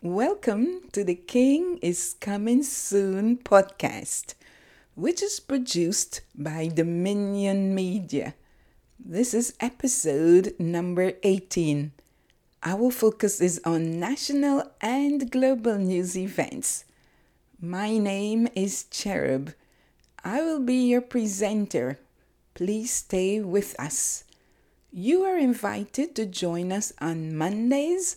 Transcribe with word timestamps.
Welcome 0.00 0.82
to 0.92 1.02
the 1.02 1.16
King 1.16 1.80
is 1.82 2.14
Coming 2.20 2.62
Soon 2.62 3.36
podcast, 3.36 4.34
which 4.94 5.20
is 5.20 5.40
produced 5.40 6.20
by 6.36 6.68
Dominion 6.68 7.74
Media. 7.74 8.34
This 8.96 9.34
is 9.34 9.56
episode 9.58 10.54
number 10.56 11.14
18. 11.24 11.90
Our 12.62 12.92
focus 12.92 13.40
is 13.40 13.60
on 13.64 13.98
national 13.98 14.70
and 14.80 15.32
global 15.32 15.76
news 15.78 16.16
events. 16.16 16.84
My 17.60 17.98
name 17.98 18.46
is 18.54 18.84
Cherub. 18.84 19.52
I 20.24 20.42
will 20.42 20.60
be 20.60 20.76
your 20.76 21.00
presenter. 21.00 21.98
Please 22.54 22.92
stay 22.92 23.40
with 23.40 23.74
us. 23.80 24.22
You 24.92 25.24
are 25.24 25.36
invited 25.36 26.14
to 26.14 26.24
join 26.24 26.70
us 26.70 26.92
on 27.00 27.36
Mondays, 27.36 28.16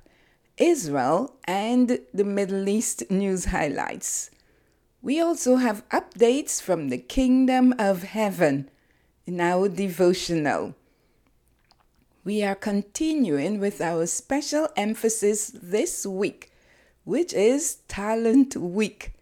Israel, 0.61 1.35
and 1.45 1.99
the 2.13 2.23
Middle 2.23 2.69
East 2.69 3.09
news 3.09 3.45
highlights. 3.45 4.29
We 5.01 5.19
also 5.19 5.55
have 5.55 5.89
updates 5.89 6.61
from 6.61 6.89
the 6.89 6.99
Kingdom 6.99 7.73
of 7.79 8.03
Heaven 8.03 8.69
in 9.25 9.41
our 9.41 9.67
devotional. 9.67 10.75
We 12.23 12.43
are 12.43 12.53
continuing 12.53 13.59
with 13.59 13.81
our 13.81 14.05
special 14.05 14.69
emphasis 14.77 15.51
this 15.55 16.05
week, 16.05 16.51
which 17.05 17.33
is 17.33 17.77
Talent 17.87 18.55
Week. 18.55 19.13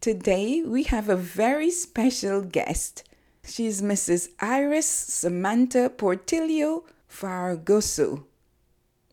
Today 0.00 0.62
we 0.62 0.84
have 0.84 1.08
a 1.08 1.16
very 1.16 1.72
special 1.72 2.40
guest. 2.42 3.02
She's 3.44 3.82
Mrs. 3.82 4.28
Iris 4.38 4.86
Samantha 4.86 5.90
Portillo 5.90 6.84
Fargoso. 7.10 8.27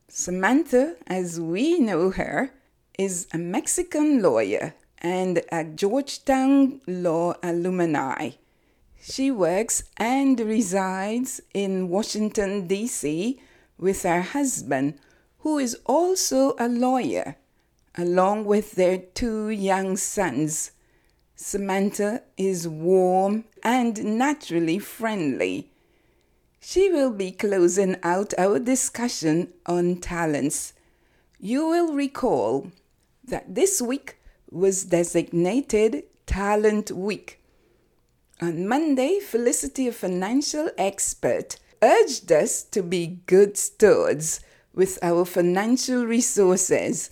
Samantha, 0.07 0.95
as 1.07 1.39
we 1.39 1.79
know 1.79 2.11
her, 2.11 2.51
is 2.97 3.27
a 3.33 3.37
Mexican 3.37 4.21
lawyer 4.21 4.75
and 4.99 5.41
a 5.51 5.63
Georgetown 5.63 6.79
Law 6.87 7.33
alumni. 7.41 8.29
She 9.01 9.31
works 9.31 9.83
and 9.97 10.39
resides 10.39 11.41
in 11.53 11.89
Washington, 11.89 12.67
D.C. 12.67 13.39
with 13.77 14.03
her 14.03 14.21
husband, 14.21 14.99
who 15.39 15.57
is 15.57 15.77
also 15.85 16.55
a 16.59 16.67
lawyer, 16.67 17.35
along 17.95 18.45
with 18.45 18.73
their 18.73 18.97
two 18.97 19.49
young 19.49 19.97
sons. 19.97 20.71
Samantha 21.35 22.21
is 22.37 22.67
warm 22.67 23.45
and 23.63 24.17
naturally 24.17 24.79
friendly. 24.79 25.71
She 26.67 26.89
will 26.89 27.11
be 27.11 27.31
closing 27.31 27.95
out 28.01 28.33
our 28.39 28.57
discussion 28.57 29.53
on 29.67 29.97
talents. 29.97 30.73
You 31.39 31.67
will 31.67 31.93
recall 31.93 32.71
that 33.23 33.53
this 33.53 33.83
week 33.83 34.17
was 34.49 34.85
designated 34.85 36.05
Talent 36.25 36.89
Week. 36.89 37.39
On 38.41 38.67
Monday, 38.67 39.19
Felicity, 39.19 39.89
a 39.89 39.91
financial 39.91 40.71
expert, 40.75 41.57
urged 41.83 42.31
us 42.31 42.63
to 42.63 42.81
be 42.81 43.19
good 43.27 43.57
stewards 43.57 44.39
with 44.73 44.97
our 45.03 45.23
financial 45.23 46.03
resources 46.07 47.11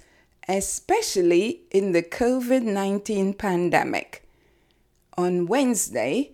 especially 0.50 1.62
in 1.70 1.92
the 1.92 2.02
COVID 2.02 2.64
19 2.64 3.36
pandemic. 3.36 4.28
On 5.16 5.46
Wednesday, 5.46 6.32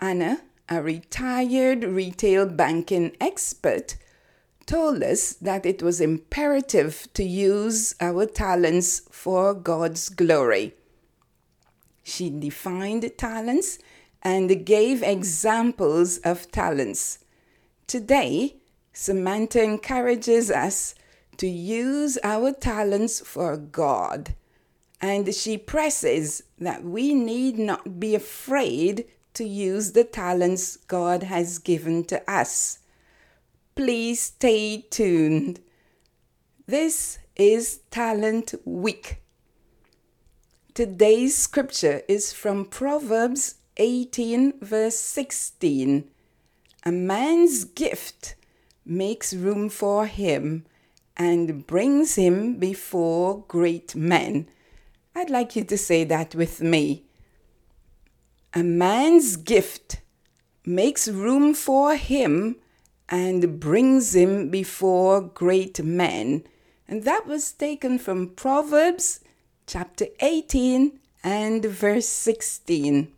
Anna, 0.00 0.42
a 0.68 0.82
retired 0.82 1.84
retail 1.84 2.46
banking 2.46 3.16
expert, 3.20 3.96
told 4.66 5.02
us 5.02 5.34
that 5.34 5.64
it 5.64 5.82
was 5.82 6.00
imperative 6.00 7.08
to 7.14 7.22
use 7.22 7.94
our 8.00 8.26
talents 8.26 9.02
for 9.10 9.54
God's 9.54 10.08
glory. 10.08 10.74
She 12.02 12.30
defined 12.30 13.10
talents 13.16 13.78
and 14.22 14.66
gave 14.66 15.02
examples 15.02 16.18
of 16.18 16.50
talents. 16.50 17.20
Today, 17.86 18.56
Samantha 18.92 19.62
encourages 19.62 20.50
us 20.50 20.94
to 21.36 21.46
use 21.46 22.18
our 22.24 22.52
talents 22.52 23.20
for 23.20 23.56
God. 23.56 24.34
And 25.00 25.32
she 25.34 25.58
presses 25.58 26.42
that 26.58 26.82
we 26.82 27.14
need 27.14 27.58
not 27.58 28.00
be 28.00 28.14
afraid 28.14 29.04
to 29.36 29.44
use 29.44 29.92
the 29.92 30.02
talents 30.04 30.76
God 30.76 31.22
has 31.22 31.58
given 31.58 32.04
to 32.04 32.30
us. 32.30 32.78
Please 33.74 34.20
stay 34.20 34.86
tuned. 34.88 35.60
This 36.66 37.18
is 37.36 37.80
Talent 37.90 38.54
Week. 38.64 39.20
Today's 40.72 41.36
scripture 41.36 42.00
is 42.08 42.32
from 42.32 42.64
Proverbs 42.64 43.56
18, 43.76 44.60
verse 44.60 44.98
16. 44.98 46.08
A 46.86 46.92
man's 46.92 47.64
gift 47.64 48.36
makes 48.86 49.34
room 49.34 49.68
for 49.68 50.06
him 50.06 50.64
and 51.14 51.66
brings 51.66 52.14
him 52.14 52.56
before 52.56 53.44
great 53.48 53.94
men. 53.94 54.48
I'd 55.14 55.28
like 55.28 55.56
you 55.56 55.64
to 55.64 55.76
say 55.76 56.04
that 56.04 56.34
with 56.34 56.62
me. 56.62 57.05
A 58.56 58.62
man's 58.62 59.36
gift 59.36 60.00
makes 60.64 61.08
room 61.08 61.52
for 61.52 61.94
him 61.94 62.56
and 63.06 63.60
brings 63.60 64.16
him 64.16 64.48
before 64.48 65.20
great 65.20 65.84
men. 65.84 66.42
And 66.88 67.02
that 67.02 67.26
was 67.26 67.52
taken 67.52 67.98
from 67.98 68.30
Proverbs 68.30 69.20
chapter 69.66 70.06
18 70.20 70.98
and 71.22 71.66
verse 71.66 72.08
16. 72.08 73.12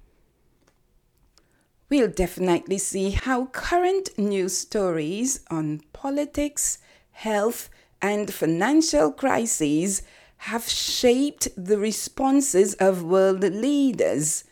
We'll 1.88 2.08
definitely 2.08 2.78
see 2.78 3.10
how 3.10 3.46
current 3.46 4.18
news 4.18 4.58
stories 4.58 5.44
on 5.52 5.82
politics, 5.92 6.78
health, 7.12 7.70
and 8.02 8.34
financial 8.34 9.12
crises 9.12 10.02
have 10.48 10.68
shaped 10.68 11.46
the 11.56 11.78
responses 11.78 12.74
of 12.74 13.04
world 13.04 13.44
leaders 13.44 14.42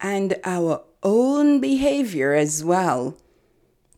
and 0.00 0.36
our 0.44 0.82
own 1.02 1.60
behavior 1.60 2.34
as 2.34 2.64
well. 2.64 3.16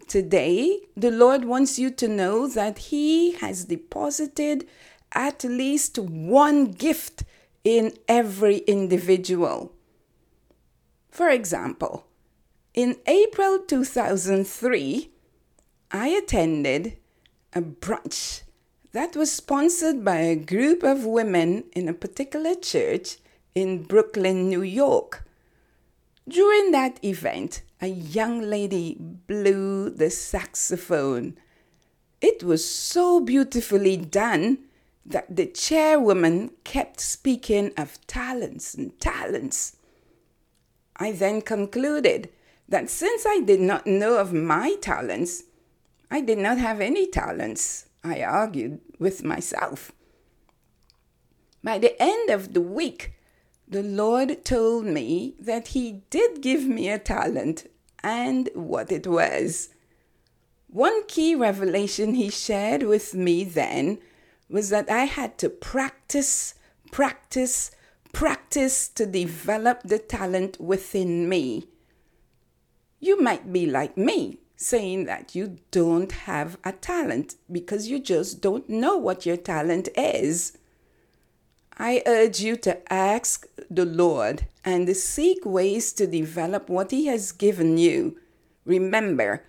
Today, 0.06 0.80
the 0.96 1.10
Lord 1.10 1.44
wants 1.44 1.78
you 1.78 1.90
to 1.90 2.08
know 2.08 2.46
that 2.48 2.78
He 2.78 3.32
has 3.32 3.66
deposited 3.66 4.66
at 5.12 5.44
least 5.44 5.98
one 5.98 6.72
gift 6.72 7.24
in 7.64 7.92
every 8.08 8.58
individual. 8.58 9.72
For 11.10 11.28
example, 11.28 12.06
in 12.74 12.96
April 13.06 13.58
2003, 13.58 15.10
I 15.90 16.08
attended 16.08 16.98
a 17.54 17.60
brunch 17.60 18.42
that 18.92 19.16
was 19.16 19.32
sponsored 19.32 20.04
by 20.04 20.18
a 20.18 20.36
group 20.36 20.82
of 20.82 21.04
women 21.04 21.64
in 21.72 21.88
a 21.88 21.94
particular 21.94 22.54
church 22.54 23.18
in 23.54 23.82
Brooklyn, 23.82 24.48
New 24.48 24.62
York. 24.62 25.27
During 26.28 26.72
that 26.72 27.02
event, 27.02 27.62
a 27.80 27.86
young 27.86 28.42
lady 28.42 28.96
blew 28.98 29.88
the 29.88 30.10
saxophone. 30.10 31.38
It 32.20 32.42
was 32.42 32.68
so 32.68 33.20
beautifully 33.20 33.96
done 33.96 34.58
that 35.06 35.34
the 35.34 35.46
chairwoman 35.46 36.50
kept 36.64 37.00
speaking 37.00 37.72
of 37.78 38.04
talents 38.06 38.74
and 38.74 38.98
talents. 39.00 39.76
I 40.96 41.12
then 41.12 41.40
concluded 41.40 42.28
that 42.68 42.90
since 42.90 43.24
I 43.26 43.40
did 43.40 43.60
not 43.60 43.86
know 43.86 44.18
of 44.18 44.34
my 44.34 44.74
talents, 44.82 45.44
I 46.10 46.20
did 46.20 46.38
not 46.38 46.58
have 46.58 46.82
any 46.82 47.06
talents. 47.06 47.86
I 48.04 48.22
argued 48.22 48.80
with 48.98 49.24
myself. 49.24 49.92
By 51.64 51.78
the 51.78 52.00
end 52.02 52.28
of 52.28 52.52
the 52.52 52.60
week, 52.60 53.14
the 53.68 53.82
Lord 53.82 54.44
told 54.44 54.86
me 54.86 55.34
that 55.40 55.68
He 55.68 56.02
did 56.10 56.40
give 56.40 56.64
me 56.64 56.88
a 56.88 56.98
talent 56.98 57.70
and 58.02 58.48
what 58.54 58.90
it 58.90 59.06
was. 59.06 59.68
One 60.68 61.06
key 61.06 61.34
revelation 61.34 62.14
He 62.14 62.30
shared 62.30 62.82
with 62.82 63.14
me 63.14 63.44
then 63.44 63.98
was 64.48 64.70
that 64.70 64.90
I 64.90 65.04
had 65.04 65.38
to 65.38 65.50
practice 65.50 66.54
practice, 66.90 67.70
practice 68.12 68.88
to 68.88 69.06
develop 69.06 69.82
the 69.82 69.98
talent 69.98 70.60
within 70.60 71.28
me. 71.28 71.68
You 73.00 73.20
might 73.20 73.52
be 73.52 73.66
like 73.66 73.96
me, 73.96 74.40
saying 74.56 75.04
that 75.04 75.34
you 75.34 75.58
don't 75.70 76.10
have 76.10 76.58
a 76.64 76.72
talent 76.72 77.36
because 77.50 77.88
you 77.88 78.00
just 78.00 78.40
don't 78.40 78.68
know 78.68 78.96
what 78.96 79.24
your 79.26 79.36
talent 79.36 79.88
is. 79.96 80.57
I 81.80 82.02
urge 82.06 82.40
you 82.40 82.56
to 82.56 82.92
ask 82.92 83.46
the 83.70 83.84
Lord 83.84 84.46
and 84.64 84.96
seek 84.96 85.46
ways 85.46 85.92
to 85.92 86.08
develop 86.08 86.68
what 86.68 86.90
He 86.90 87.06
has 87.06 87.30
given 87.30 87.78
you. 87.78 88.18
Remember, 88.64 89.44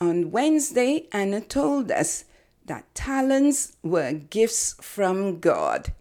on 0.00 0.32
Wednesday, 0.32 1.06
Anna 1.12 1.40
told 1.40 1.92
us 1.92 2.24
that 2.66 2.92
talents 2.94 3.76
were 3.82 4.12
gifts 4.12 4.74
from 4.80 5.38
God. 5.38 5.92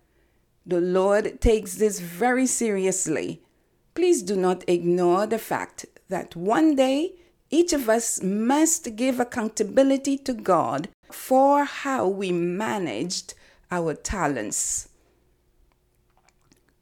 The 0.65 0.81
Lord 0.81 1.39
takes 1.41 1.75
this 1.75 1.99
very 1.99 2.47
seriously. 2.47 3.43
Please 3.93 4.23
do 4.23 4.35
not 4.35 4.63
ignore 4.67 5.27
the 5.27 5.39
fact 5.39 5.85
that 6.09 6.35
one 6.35 6.75
day 6.75 7.13
each 7.49 7.71
of 7.71 7.87
us 7.87 8.21
must 8.21 8.95
give 8.95 9.19
accountability 9.19 10.17
to 10.17 10.33
God 10.33 10.89
for 11.11 11.65
how 11.65 12.07
we 12.07 12.31
managed 12.31 13.35
our 13.71 13.93
talents. 13.93 14.89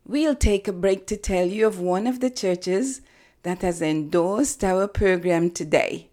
We'll 0.07 0.35
take 0.35 0.67
a 0.67 0.71
break 0.71 1.07
to 1.07 1.17
tell 1.17 1.47
you 1.47 1.65
of 1.65 1.79
one 1.79 2.05
of 2.05 2.19
the 2.19 2.29
churches 2.29 3.01
that 3.41 3.63
has 3.63 3.81
endorsed 3.81 4.63
our 4.63 4.87
program 4.87 5.49
today. 5.49 6.11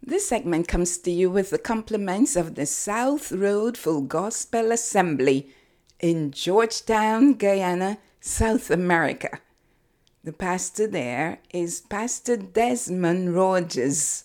This 0.00 0.28
segment 0.28 0.68
comes 0.68 0.96
to 0.98 1.10
you 1.10 1.28
with 1.28 1.50
the 1.50 1.58
compliments 1.58 2.36
of 2.36 2.54
the 2.54 2.64
South 2.64 3.32
Road 3.32 3.76
Full 3.76 4.02
Gospel 4.02 4.70
Assembly 4.70 5.50
in 5.98 6.30
Georgetown, 6.30 7.34
Guyana, 7.34 7.98
South 8.20 8.70
America. 8.70 9.40
The 10.24 10.32
pastor 10.32 10.86
there 10.86 11.38
is 11.52 11.80
Pastor 11.80 12.36
Desmond 12.36 13.34
Rogers. 13.34 14.24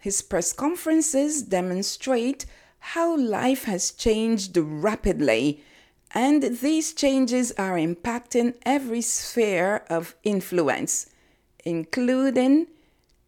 His 0.00 0.22
press 0.22 0.52
conferences 0.52 1.42
demonstrate 1.42 2.46
how 2.78 3.16
life 3.16 3.64
has 3.64 3.90
changed 3.92 4.56
rapidly 4.56 5.62
and 6.12 6.42
these 6.42 6.92
changes 6.92 7.52
are 7.52 7.76
impacting 7.76 8.54
every 8.64 9.02
sphere 9.02 9.84
of 9.88 10.16
influence, 10.24 11.06
including 11.64 12.66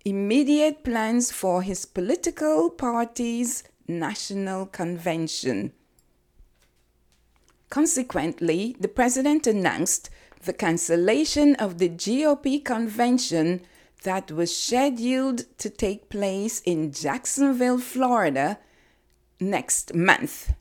immediate 0.05 0.83
plans 0.83 1.31
for 1.31 1.63
his 1.63 1.85
political 1.85 2.71
party's 2.71 3.63
national 3.87 4.67
convention. 4.67 5.73
Consequently, 7.71 8.77
the 8.81 8.89
president 8.89 9.47
announced 9.47 10.11
the 10.45 10.53
cancellation 10.53 11.55
of 11.57 11.79
the 11.79 11.89
GOP 11.89 12.65
convention 12.65 13.61
that 14.03 14.31
was 14.31 14.57
scheduled 14.57 15.45
to 15.59 15.71
take 15.71 16.09
place 16.09 16.61
in 16.61 16.93
Jacksonville, 16.93 17.79
Florida 17.79 18.59
next 19.41 19.95
month. 19.95 20.55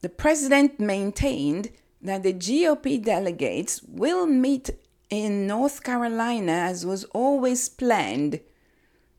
The 0.00 0.08
president 0.08 0.78
maintained 0.78 1.70
that 2.02 2.22
the 2.22 2.32
GOP 2.32 3.02
delegates 3.02 3.82
will 3.82 4.26
meet 4.26 4.70
in 5.10 5.46
North 5.46 5.82
Carolina 5.82 6.52
as 6.52 6.84
was 6.84 7.04
always 7.04 7.68
planned. 7.68 8.40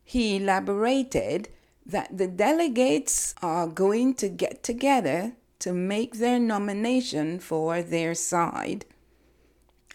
He 0.04 0.38
elaborated 0.38 1.50
that 1.86 2.18
the 2.18 2.28
delegates 2.28 3.34
are 3.42 3.68
going 3.68 4.14
to 4.16 4.30
get 4.30 4.64
together 4.64 5.34
to 5.60 5.74
make 5.74 6.16
their 6.16 6.40
nomination 6.40 7.40
for 7.40 7.82
their 7.82 8.14
side. 8.14 8.86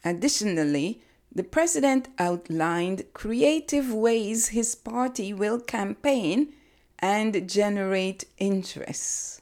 Additionally, 0.04 1.02
the 1.34 1.44
president 1.44 2.08
outlined 2.18 3.04
creative 3.14 3.92
ways 3.92 4.48
his 4.48 4.74
party 4.74 5.32
will 5.32 5.58
campaign 5.58 6.52
and 6.98 7.48
generate 7.48 8.24
interest. 8.38 9.40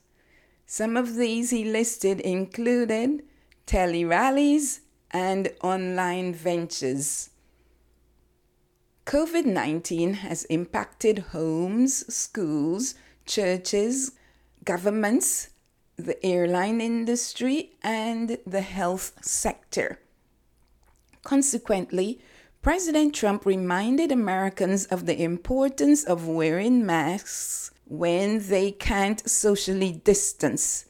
Some 0.67 0.97
of 0.97 1.17
these 1.17 1.51
he 1.51 1.65
listed 1.65 2.21
included 2.21 3.25
tele 3.67 4.05
rallies 4.05 4.81
and 5.11 5.53
online 5.63 6.33
ventures. 6.33 7.31
COVID 9.07 9.45
19 9.47 10.15
has 10.15 10.45
impacted 10.45 11.19
homes, 11.33 12.15
schools, 12.15 12.95
churches, 13.27 14.13
governments, 14.65 15.49
the 15.97 16.25
airline 16.25 16.81
industry, 16.81 17.73
and 17.83 18.39
the 18.47 18.61
health 18.61 19.13
sector. 19.23 19.99
Consequently, 21.23 22.21
President 22.63 23.15
Trump 23.15 23.47
reminded 23.47 24.13
Americans 24.13 24.85
of 24.87 25.07
the 25.07 25.23
importance 25.23 26.05
of 26.05 26.27
wearing 26.27 26.85
masks 26.85 27.71
when 27.87 28.47
they 28.49 28.71
can't 28.71 29.29
socially 29.29 29.93
distance. 29.93 30.87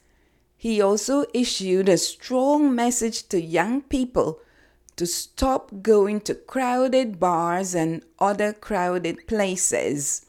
He 0.57 0.81
also 0.81 1.25
issued 1.33 1.89
a 1.89 1.97
strong 1.97 2.75
message 2.75 3.29
to 3.29 3.41
young 3.41 3.83
people 3.83 4.41
to 4.97 5.07
stop 5.07 5.71
going 5.81 6.21
to 6.21 6.35
crowded 6.35 7.19
bars 7.19 7.75
and 7.75 8.03
other 8.19 8.53
crowded 8.53 9.27
places. 9.27 10.27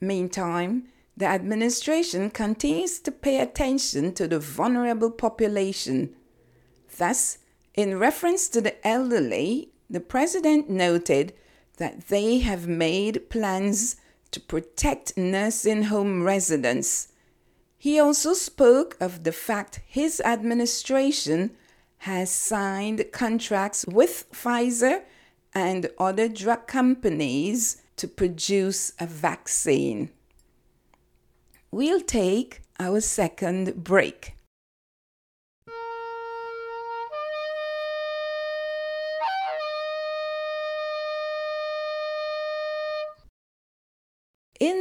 Meantime, 0.00 0.88
the 1.16 1.26
administration 1.26 2.30
continues 2.30 3.00
to 3.00 3.10
pay 3.10 3.40
attention 3.40 4.12
to 4.14 4.28
the 4.28 4.38
vulnerable 4.38 5.10
population. 5.10 6.14
Thus, 6.96 7.38
in 7.78 7.96
reference 7.96 8.48
to 8.48 8.60
the 8.60 8.84
elderly, 8.84 9.70
the 9.88 10.00
president 10.00 10.68
noted 10.68 11.32
that 11.76 12.08
they 12.08 12.38
have 12.38 12.66
made 12.66 13.30
plans 13.30 13.94
to 14.32 14.40
protect 14.40 15.16
nursing 15.16 15.84
home 15.84 16.24
residents. 16.24 17.12
He 17.78 18.00
also 18.00 18.34
spoke 18.34 18.96
of 19.00 19.22
the 19.22 19.30
fact 19.30 19.78
his 19.86 20.20
administration 20.22 21.52
has 21.98 22.32
signed 22.32 23.04
contracts 23.12 23.84
with 23.86 24.26
Pfizer 24.32 25.02
and 25.54 25.88
other 26.00 26.26
drug 26.26 26.66
companies 26.66 27.80
to 27.94 28.08
produce 28.08 28.92
a 28.98 29.06
vaccine. 29.06 30.10
We'll 31.70 32.00
take 32.00 32.62
our 32.80 33.00
second 33.00 33.84
break. 33.84 34.34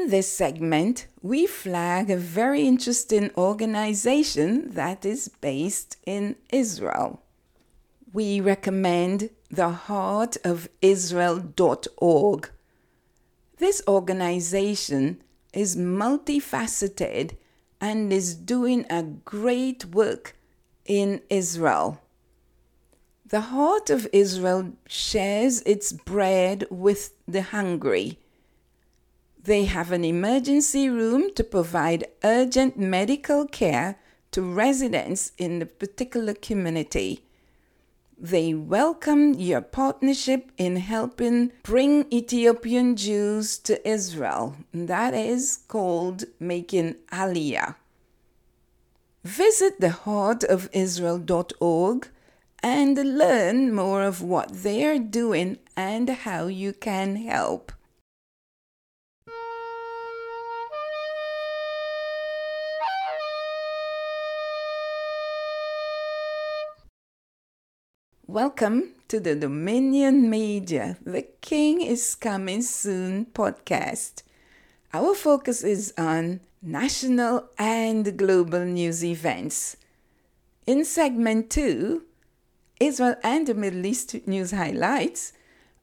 In 0.08 0.12
this 0.12 0.32
segment, 0.32 1.08
we 1.22 1.46
flag 1.46 2.10
a 2.10 2.16
very 2.16 2.66
interesting 2.66 3.30
organization 3.38 4.72
that 4.72 5.04
is 5.04 5.28
based 5.28 5.98
in 6.06 6.38
Israel. 6.50 7.22
We 8.14 8.40
recommend 8.40 9.32
the 9.52 9.68
Heart 9.68 10.38
of 10.46 10.70
Israel.org. 10.82 12.50
This 13.58 13.82
organization 13.86 15.22
is 15.52 15.76
multifaceted 15.76 17.36
and 17.82 18.14
is 18.14 18.34
doing 18.34 18.86
a 18.90 19.04
great 19.04 19.84
work 19.88 20.38
in 20.86 21.22
Israel. 21.30 22.00
The 23.26 23.42
Heart 23.52 23.90
of 23.90 24.08
Israel 24.14 24.72
shares 24.88 25.62
its 25.64 25.92
bread 25.92 26.66
with 26.70 27.12
the 27.28 27.42
hungry 27.42 28.20
they 29.48 29.64
have 29.64 29.92
an 29.94 30.04
emergency 30.04 30.90
room 30.90 31.34
to 31.34 31.42
provide 31.42 32.06
urgent 32.22 32.78
medical 32.78 33.48
care 33.48 33.98
to 34.30 34.42
residents 34.42 35.32
in 35.38 35.60
the 35.60 35.66
particular 35.66 36.34
community. 36.34 37.24
They 38.18 38.54
welcome 38.54 39.36
your 39.36 39.62
partnership 39.62 40.52
in 40.58 40.76
helping 40.76 41.54
bring 41.64 42.12
Ethiopian 42.12 42.98
Jews 42.98 43.58
to 43.60 43.88
Israel. 43.88 44.58
That 44.74 45.14
is 45.14 45.60
called 45.70 46.26
making 46.42 46.96
Aliyah. 47.14 47.76
Visit 49.24 49.80
theheartofisrael.org 49.80 52.10
and 52.62 52.98
learn 52.98 53.74
more 53.74 54.04
of 54.04 54.22
what 54.22 54.64
they 54.64 54.86
are 54.86 55.00
doing 55.00 55.58
and 55.78 56.10
how 56.10 56.48
you 56.48 56.74
can 56.74 57.16
help. 57.16 57.72
Welcome 68.30 68.90
to 69.08 69.22
the 69.22 69.38
Dominion 69.38 70.30
Media 70.30 70.98
The 71.06 71.22
King 71.40 71.80
is 71.80 72.14
Coming 72.14 72.62
Soon 72.62 73.28
podcast. 73.28 74.24
Our 74.94 75.16
focus 75.16 75.64
is 75.64 75.94
on 75.98 76.42
national 76.62 77.46
and 77.58 78.18
global 78.18 78.66
news 78.66 79.02
events. 79.06 79.78
In 80.66 80.84
segment 80.84 81.50
two, 81.50 82.04
Israel 82.82 83.16
and 83.24 83.48
the 83.48 83.54
Middle 83.54 83.86
East 83.86 84.14
news 84.28 84.52
highlights, 84.52 85.32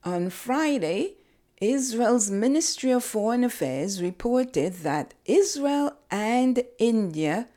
on 0.03 0.29
Friday, 0.29 1.15
Israel's 1.59 2.29
Ministry 2.29 2.91
of 2.91 3.03
Foreign 3.03 3.43
Affairs 3.43 4.03
reported 4.03 4.75
that 4.83 5.15
Israel 5.25 5.93
and 6.11 6.63
India 6.77 7.47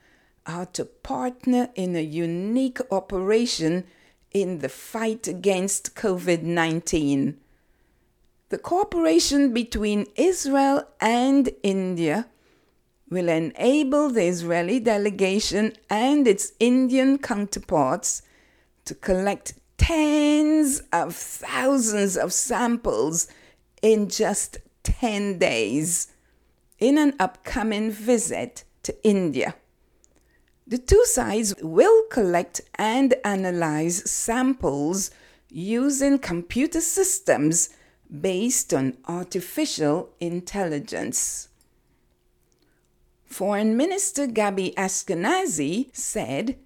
are 0.47 0.65
to 0.65 0.87
partner 0.87 1.69
in 1.75 1.95
a 1.95 2.01
unique 2.01 2.79
operation 2.91 3.85
in 4.33 4.59
the 4.59 4.69
fight 4.69 5.27
against 5.27 5.95
COVID 5.95 6.43
19. 6.43 7.39
The 8.51 8.59
cooperation 8.59 9.53
between 9.53 10.07
Israel 10.17 10.89
and 11.01 11.51
India 11.63 12.27
will 13.11 13.29
enable 13.29 14.11
the 14.11 14.25
Israeli 14.25 14.81
delegation 14.81 15.73
and 15.89 16.27
its 16.27 16.53
Indian 16.59 17.19
counterparts 17.19 18.23
to 18.85 18.95
collect 18.95 19.55
tens 19.77 20.83
of 20.93 21.15
thousands 21.15 22.17
of 22.17 22.33
samples 22.33 23.29
in 23.83 24.09
just 24.09 24.59
10 24.83 25.39
days 25.39 26.09
in 26.79 26.99
an 26.99 27.15
upcoming 27.19 27.91
visit 27.91 28.65
to 28.83 28.95
India. 29.05 29.55
The 30.69 30.77
two 30.77 31.03
sides 31.07 31.55
will 31.63 32.03
collect 32.11 32.61
and 32.75 33.15
analyze 33.25 34.11
samples 34.11 35.11
using 35.49 36.19
computer 36.19 36.83
systems 36.83 37.71
based 38.21 38.75
on 38.75 38.99
artificial 39.07 40.11
intelligence. 40.21 41.49
Foreign 43.25 43.79
Minister 43.79 44.27
Gabi 44.27 44.75
Ashkenazi 44.75 45.89
said, 45.97 46.59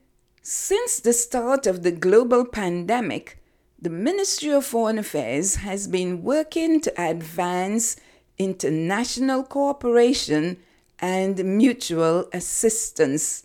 Since 0.43 0.99
the 0.99 1.13
start 1.13 1.69
of 1.69 1.85
the 1.85 1.93
global 1.93 2.45
pandemic, 2.45 3.39
the 3.81 3.91
Ministry 3.91 4.51
of 4.51 4.67
Foreign 4.67 4.99
Affairs 4.99 5.57
has 5.57 5.87
been 5.87 6.25
working 6.25 6.81
to 6.81 7.01
advance 7.01 7.95
international 8.37 9.45
cooperation 9.45 10.57
and 10.99 11.45
mutual 11.45 12.29
assistance 12.33 13.45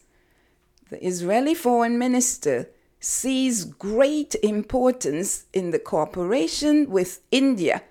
the 0.90 1.06
Israeli 1.06 1.54
foreign 1.54 1.98
minister 1.98 2.70
sees 3.00 3.66
great 3.66 4.36
importance 4.42 5.46
in 5.54 5.72
the 5.72 5.80
cooperation 5.80 6.90
with 6.90 7.22
India 7.32 7.84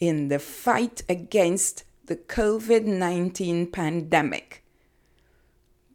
in 0.00 0.28
the 0.28 0.38
fight 0.38 1.02
against 1.08 1.84
the 2.06 2.16
COVID 2.16 2.84
19 2.84 3.70
pandemic. 3.70 4.64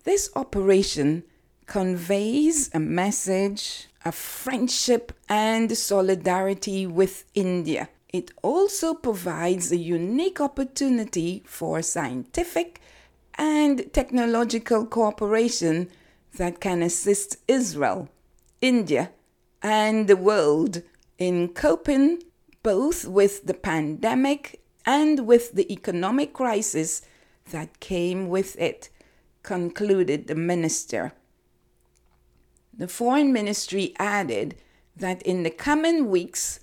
This 0.04 0.30
operation 0.36 1.24
conveys 1.66 2.70
a 2.74 2.80
message 2.80 3.88
of 4.04 4.16
friendship 4.16 5.14
and 5.30 5.78
solidarity 5.78 6.86
with 6.86 7.24
India. 7.34 7.88
It 8.10 8.32
also 8.42 8.94
provides 8.94 9.72
a 9.72 9.78
unique 9.78 10.42
opportunity 10.42 11.44
for 11.46 11.82
scientific 11.82 12.82
and 13.36 13.94
technological 13.94 14.86
cooperation 14.86 15.90
that 16.36 16.60
can 16.60 16.82
assist 16.82 17.38
Israel, 17.48 18.10
India, 18.62 19.12
and 19.62 20.08
the 20.08 20.16
world 20.16 20.82
in 21.18 21.50
coping 21.50 22.22
both 22.64 23.06
with 23.06 23.46
the 23.46 23.54
pandemic 23.54 24.62
and 24.86 25.28
with 25.28 25.54
the 25.54 25.72
economic 25.72 26.34
crisis 26.34 27.02
that 27.52 27.80
came 27.80 28.30
with 28.30 28.58
it, 28.60 28.90
concluded 29.44 30.28
the 30.28 30.36
minister. 30.36 31.14
The 32.74 32.88
foreign 32.88 33.34
ministry 33.34 33.94
added 34.00 34.56
that 34.96 35.22
in 35.24 35.44
the 35.44 35.50
coming 35.50 36.10
weeks, 36.10 36.60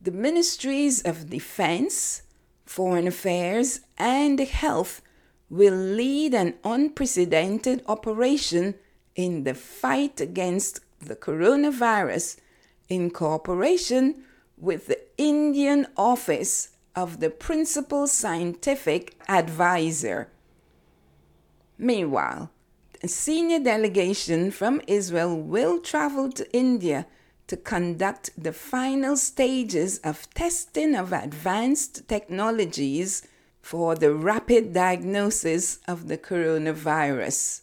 the 0.00 0.10
ministries 0.10 1.02
of 1.02 1.30
defense, 1.30 2.22
foreign 2.64 3.06
affairs, 3.06 3.80
and 3.98 4.38
health 4.40 5.02
will 5.48 5.74
lead 5.74 6.34
an 6.34 6.54
unprecedented 6.64 7.82
operation 7.86 8.74
in 9.16 9.44
the 9.44 9.54
fight 9.54 10.20
against 10.20 10.80
the 11.00 11.16
coronavirus 11.16 12.36
in 12.88 13.10
cooperation 13.10 14.22
with 14.56 14.86
the 14.86 15.00
Indian 15.18 15.86
Office 15.96 16.70
of 16.94 17.20
the 17.20 17.30
Principal 17.30 18.06
Scientific 18.06 19.18
Advisor. 19.28 20.28
Meanwhile, 21.78 22.50
a 23.02 23.08
senior 23.08 23.58
delegation 23.58 24.50
from 24.50 24.80
Israel 24.86 25.40
will 25.40 25.80
travel 25.80 26.30
to 26.32 26.50
India 26.56 27.06
to 27.46 27.56
conduct 27.56 28.30
the 28.36 28.52
final 28.52 29.16
stages 29.16 29.98
of 29.98 30.28
testing 30.34 30.94
of 30.94 31.12
advanced 31.12 32.08
technologies 32.08 33.26
for 33.60 33.94
the 33.94 34.14
rapid 34.14 34.72
diagnosis 34.72 35.78
of 35.86 36.08
the 36.08 36.18
coronavirus 36.18 37.62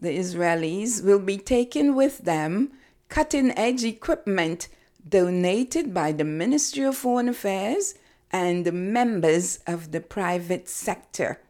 the 0.00 0.16
Israelis 0.16 1.04
will 1.04 1.18
be 1.18 1.36
taking 1.36 1.94
with 1.94 2.18
them 2.18 2.72
cutting 3.08 3.50
edge 3.58 3.84
equipment 3.84 4.68
donated 5.06 5.92
by 5.92 6.12
the 6.12 6.24
Ministry 6.24 6.84
of 6.84 6.96
Foreign 6.96 7.28
Affairs 7.28 7.94
and 8.30 8.72
members 8.72 9.58
of 9.66 9.92
the 9.92 10.00
private 10.00 10.68
sector. 10.68 11.40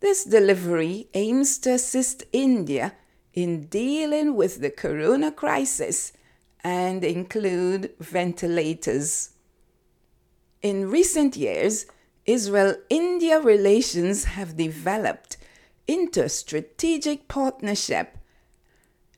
This 0.00 0.24
delivery 0.24 1.08
aims 1.14 1.58
to 1.58 1.72
assist 1.74 2.24
India 2.32 2.94
in 3.34 3.66
dealing 3.66 4.34
with 4.34 4.60
the 4.60 4.70
corona 4.70 5.32
crisis 5.32 6.12
and 6.64 7.04
include 7.04 7.92
ventilators. 7.98 9.30
In 10.60 10.90
recent 10.90 11.36
years, 11.36 11.86
Israel 12.24 12.76
India 12.88 13.40
relations 13.40 14.24
have 14.24 14.56
developed 14.56 15.36
into 15.86 16.28
strategic 16.28 17.28
partnership. 17.28 18.18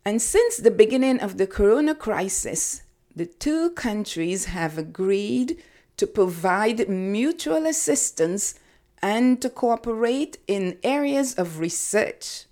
And 0.04 0.21
since 0.21 0.56
the 0.56 0.71
beginning 0.71 1.21
of 1.21 1.38
the 1.38 1.47
corona 1.47 1.94
crisis, 1.94 2.83
the 3.14 3.26
two 3.26 3.71
countries 3.71 4.47
have 4.47 4.76
agreed 4.76 5.62
to 5.97 6.06
provide 6.06 6.88
mutual 6.88 7.66
assistance 7.66 8.54
and 9.00 9.40
to 9.40 9.50
cooperate 9.50 10.38
in 10.47 10.78
areas 10.83 11.35
of 11.35 11.59
research. 11.59 12.47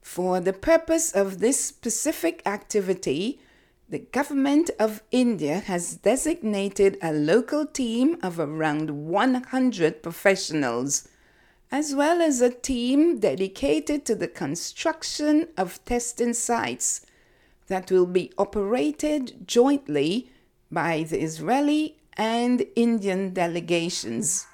For 0.00 0.40
the 0.40 0.52
purpose 0.52 1.12
of 1.12 1.40
this 1.40 1.64
specific 1.64 2.42
activity, 2.46 3.40
the 3.88 3.98
government 3.98 4.70
of 4.78 5.02
India 5.10 5.58
has 5.58 5.96
designated 5.96 6.96
a 7.02 7.12
local 7.12 7.66
team 7.66 8.16
of 8.22 8.38
around 8.38 8.90
100 8.90 10.02
professionals, 10.02 11.08
as 11.70 11.94
well 11.94 12.20
as 12.20 12.40
a 12.40 12.50
team 12.50 13.18
dedicated 13.20 14.04
to 14.04 14.14
the 14.14 14.28
construction 14.28 15.48
of 15.56 15.84
testing 15.84 16.34
sites 16.34 17.06
that 17.68 17.90
will 17.90 18.06
be 18.06 18.32
operated 18.36 19.46
jointly 19.46 20.30
by 20.70 21.04
the 21.04 21.22
Israeli 21.22 21.96
and 22.16 22.66
Indian 22.74 23.32
delegations. 23.32 24.46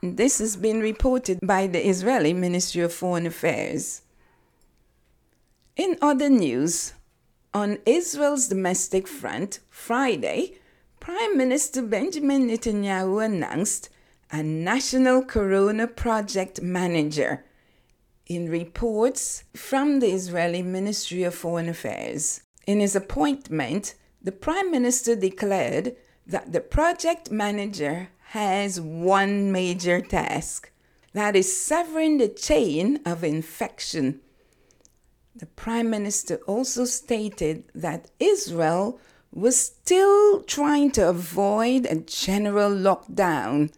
This 0.00 0.38
has 0.38 0.56
been 0.56 0.80
reported 0.80 1.38
by 1.42 1.66
the 1.66 1.86
Israeli 1.86 2.32
Ministry 2.32 2.82
of 2.82 2.92
Foreign 2.92 3.26
Affairs. 3.26 4.02
In 5.76 5.96
other 6.00 6.28
news, 6.28 6.92
on 7.52 7.78
Israel's 7.84 8.48
domestic 8.48 9.08
front, 9.08 9.58
Friday, 9.70 10.58
Prime 11.00 11.36
Minister 11.36 11.82
Benjamin 11.82 12.48
Netanyahu 12.48 13.24
announced 13.24 13.88
a 14.34 14.42
national 14.42 15.22
corona 15.22 15.86
project 15.86 16.60
manager 16.60 17.44
in 18.26 18.50
reports 18.50 19.44
from 19.54 20.00
the 20.00 20.08
Israeli 20.08 20.62
Ministry 20.62 21.22
of 21.22 21.34
Foreign 21.34 21.68
Affairs. 21.68 22.42
In 22.66 22.80
his 22.80 22.96
appointment, 22.96 23.94
the 24.20 24.32
Prime 24.32 24.70
Minister 24.70 25.14
declared 25.14 25.94
that 26.26 26.52
the 26.52 26.60
project 26.60 27.30
manager 27.30 28.08
has 28.30 28.80
one 28.80 29.52
major 29.52 30.00
task 30.00 30.70
that 31.12 31.36
is 31.36 31.56
severing 31.56 32.18
the 32.18 32.28
chain 32.28 33.00
of 33.06 33.22
infection 33.22 34.20
the 35.36 35.46
Prime 35.46 35.90
Minister 35.90 36.36
also 36.46 36.84
stated 36.84 37.64
that 37.74 38.10
Israel 38.20 39.00
was 39.32 39.58
still 39.58 40.42
trying 40.42 40.92
to 40.92 41.08
avoid 41.08 41.86
a 41.86 41.96
general 41.96 42.70
lockdown, 42.70 43.72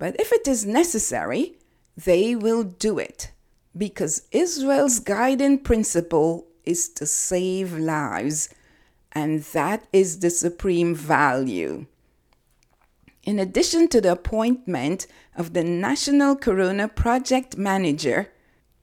but 0.00 0.18
if 0.18 0.32
it 0.32 0.48
is 0.48 0.64
necessary, 0.64 1.58
they 1.94 2.34
will 2.34 2.64
do 2.64 2.98
it 2.98 3.30
because 3.76 4.22
Israel's 4.32 4.98
guiding 4.98 5.58
principle 5.58 6.46
is 6.64 6.88
to 6.88 7.04
save 7.04 7.76
lives, 7.76 8.48
and 9.12 9.42
that 9.52 9.86
is 9.92 10.20
the 10.20 10.30
supreme 10.30 10.94
value. 10.94 11.84
In 13.24 13.38
addition 13.38 13.88
to 13.88 14.00
the 14.00 14.12
appointment 14.12 15.06
of 15.36 15.52
the 15.52 15.62
National 15.62 16.34
Corona 16.34 16.88
Project 16.88 17.58
Manager, 17.58 18.32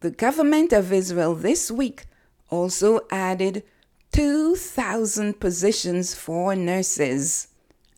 the 0.01 0.11
government 0.11 0.71
of 0.71 0.93
Israel 0.93 1.33
this 1.33 1.71
week 1.71 2.05
also 2.51 2.99
added 3.09 3.63
2,000 4.11 5.39
positions 5.39 6.13
for 6.13 6.55
nurses 6.55 7.47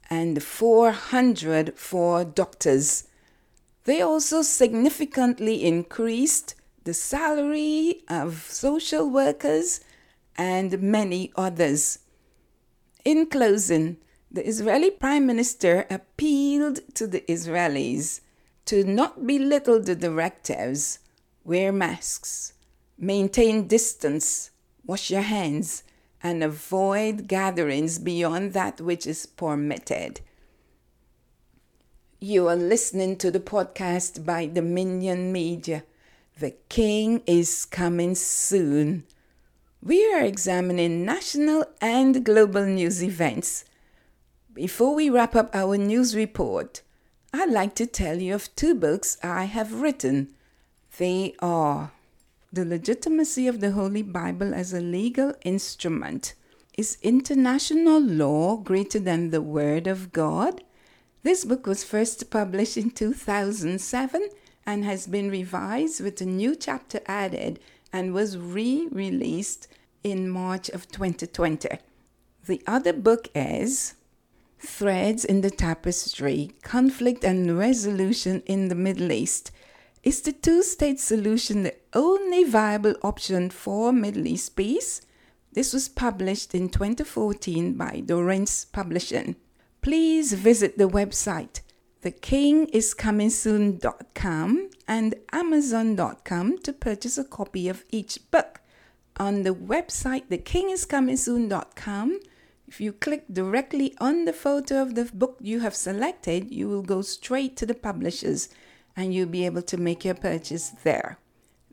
and 0.09 0.41
400 0.41 1.77
for 1.77 2.23
doctors. 2.23 3.08
They 3.89 4.03
also 4.03 4.43
significantly 4.43 5.65
increased 5.65 6.53
the 6.83 6.93
salary 6.93 8.03
of 8.07 8.45
social 8.47 9.09
workers 9.09 9.79
and 10.37 10.79
many 10.79 11.31
others. 11.35 11.97
In 13.03 13.25
closing, 13.25 13.97
the 14.29 14.47
Israeli 14.47 14.91
Prime 14.91 15.25
Minister 15.25 15.87
appealed 15.89 16.81
to 16.93 17.07
the 17.07 17.21
Israelis 17.21 18.21
to 18.65 18.83
not 18.83 19.25
belittle 19.25 19.81
the 19.81 19.95
directives 19.95 20.99
wear 21.43 21.71
masks, 21.71 22.53
maintain 22.95 23.67
distance, 23.67 24.51
wash 24.85 25.09
your 25.09 25.23
hands, 25.23 25.83
and 26.21 26.43
avoid 26.43 27.27
gatherings 27.27 27.97
beyond 27.97 28.53
that 28.53 28.81
which 28.81 29.07
is 29.07 29.25
permitted. 29.25 30.21
You 32.21 32.49
are 32.49 32.55
listening 32.57 33.15
to 33.19 33.31
the 33.31 33.39
podcast 33.39 34.25
by 34.25 34.45
Dominion 34.45 35.31
Media. 35.31 35.85
The 36.37 36.51
King 36.67 37.21
is 37.25 37.63
coming 37.63 38.13
soon. 38.13 39.05
We 39.81 40.05
are 40.13 40.21
examining 40.21 41.05
national 41.05 41.63
and 41.79 42.25
global 42.25 42.65
news 42.65 43.01
events. 43.01 43.63
Before 44.53 44.93
we 44.93 45.09
wrap 45.09 45.33
up 45.33 45.55
our 45.55 45.77
news 45.77 46.13
report, 46.13 46.81
I'd 47.31 47.51
like 47.51 47.73
to 47.75 47.85
tell 47.85 48.17
you 48.17 48.35
of 48.35 48.53
two 48.53 48.75
books 48.75 49.17
I 49.23 49.45
have 49.45 49.79
written. 49.81 50.33
They 50.97 51.35
are 51.39 51.93
The 52.51 52.65
Legitimacy 52.65 53.47
of 53.47 53.61
the 53.61 53.71
Holy 53.71 54.03
Bible 54.03 54.53
as 54.53 54.73
a 54.73 54.81
Legal 54.81 55.35
Instrument. 55.45 56.33
Is 56.77 56.97
international 57.01 58.01
law 58.01 58.57
greater 58.57 58.99
than 58.99 59.29
the 59.29 59.41
Word 59.41 59.87
of 59.87 60.11
God? 60.11 60.61
This 61.21 61.43
book 61.43 61.67
was 61.67 61.83
first 61.83 62.29
published 62.29 62.77
in 62.77 62.91
2007 62.91 64.29
and 64.65 64.85
has 64.85 65.05
been 65.05 65.29
revised 65.29 65.99
with 65.99 66.21
a 66.21 66.25
new 66.25 66.55
chapter 66.55 67.01
added 67.07 67.59
and 67.91 68.13
was 68.13 68.37
re 68.37 68.87
released 68.89 69.67
in 70.01 70.29
March 70.29 70.69
of 70.69 70.89
2020. 70.89 71.67
The 72.45 72.61
other 72.65 72.93
book 72.93 73.27
is 73.35 73.95
Threads 74.59 75.25
in 75.25 75.41
the 75.41 75.49
Tapestry 75.49 76.51
Conflict 76.63 77.25
and 77.25 77.57
Resolution 77.57 78.41
in 78.45 78.69
the 78.69 78.75
Middle 78.75 79.11
East 79.11 79.51
is 80.03 80.21
the 80.21 80.31
two 80.31 80.63
state 80.63 80.99
solution 81.01 81.63
the 81.63 81.75
only 81.93 82.45
viable 82.45 82.95
option 83.03 83.49
for 83.49 83.91
Middle 83.91 84.27
East 84.27 84.55
peace? 84.55 85.01
This 85.51 85.73
was 85.73 85.89
published 85.89 86.55
in 86.55 86.69
2014 86.69 87.73
by 87.73 88.03
Dorrance 88.05 88.63
Publishing 88.63 89.35
please 89.81 90.33
visit 90.33 90.77
the 90.77 90.89
website 90.89 91.61
thekingiscomingsoon.com 92.01 94.69
and 94.87 95.15
amazon.com 95.31 96.57
to 96.59 96.73
purchase 96.73 97.17
a 97.17 97.25
copy 97.25 97.67
of 97.67 97.83
each 97.91 98.19
book. 98.31 98.61
On 99.17 99.43
the 99.43 99.53
website 99.53 100.29
thekingiscomingsoon.com, 100.29 102.19
if 102.67 102.79
you 102.79 102.93
click 102.93 103.25
directly 103.31 103.95
on 103.99 104.23
the 104.25 104.33
photo 104.33 104.81
of 104.81 104.95
the 104.95 105.05
book 105.13 105.37
you 105.41 105.59
have 105.59 105.75
selected, 105.75 106.51
you 106.51 106.69
will 106.69 106.83
go 106.83 107.01
straight 107.01 107.57
to 107.57 107.65
the 107.65 107.73
publishers 107.73 108.47
and 108.95 109.13
you'll 109.13 109.27
be 109.27 109.45
able 109.45 109.63
to 109.63 109.77
make 109.77 110.05
your 110.05 110.15
purchase 110.15 110.69
there. 110.83 111.19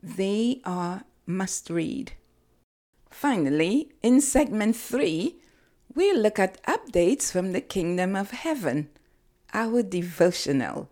They 0.01 0.61
are 0.65 1.03
must 1.25 1.69
read. 1.69 2.13
Finally, 3.09 3.91
in 4.01 4.19
segment 4.21 4.75
3, 4.75 5.35
we 5.93 6.13
look 6.13 6.39
at 6.39 6.61
updates 6.63 7.31
from 7.31 7.51
the 7.51 7.61
Kingdom 7.61 8.15
of 8.15 8.31
Heaven, 8.31 8.89
our 9.53 9.81
devotional. 9.81 10.89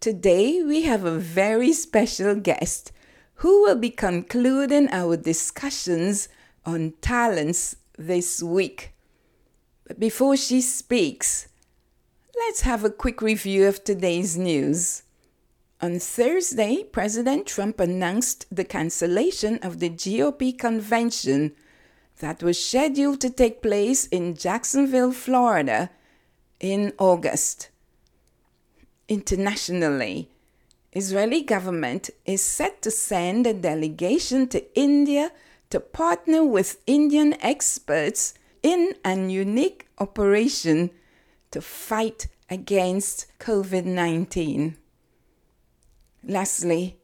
Today, 0.00 0.62
we 0.62 0.82
have 0.82 1.04
a 1.04 1.18
very 1.18 1.72
special 1.72 2.34
guest 2.34 2.92
who 3.36 3.62
will 3.62 3.76
be 3.76 3.90
concluding 3.90 4.88
our 4.90 5.16
discussions 5.16 6.28
on 6.64 6.94
talents 7.00 7.76
this 7.98 8.42
week. 8.42 8.92
But 9.84 10.00
before 10.00 10.36
she 10.36 10.60
speaks, 10.60 11.48
let's 12.36 12.62
have 12.62 12.84
a 12.84 12.90
quick 12.90 13.20
review 13.20 13.66
of 13.66 13.84
today's 13.84 14.36
news. 14.36 15.02
On 15.80 15.98
Thursday, 15.98 16.84
President 16.84 17.46
Trump 17.46 17.80
announced 17.80 18.46
the 18.50 18.64
cancellation 18.64 19.58
of 19.58 19.80
the 19.80 19.90
GOP 19.90 20.56
convention 20.56 21.52
that 22.22 22.40
was 22.40 22.64
scheduled 22.64 23.20
to 23.20 23.30
take 23.30 23.60
place 23.60 24.06
in 24.06 24.36
Jacksonville, 24.36 25.10
Florida 25.10 25.90
in 26.60 26.92
August. 26.96 27.68
Internationally, 29.08 30.30
Israeli 30.92 31.42
government 31.42 32.10
is 32.24 32.40
set 32.40 32.80
to 32.82 32.92
send 32.92 33.44
a 33.44 33.52
delegation 33.52 34.46
to 34.48 34.62
India 34.78 35.32
to 35.70 35.80
partner 35.80 36.44
with 36.44 36.80
Indian 36.86 37.34
experts 37.42 38.34
in 38.62 38.94
an 39.04 39.28
unique 39.28 39.88
operation 39.98 40.90
to 41.50 41.60
fight 41.60 42.28
against 42.48 43.26
COVID 43.40 43.84
19. 43.84 44.76
Lastly, 46.22 47.01